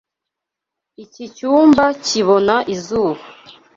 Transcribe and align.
Iki 1.03 1.25
cyumba 1.35 1.83
kibona 2.05 2.55
izuba. 2.75 3.21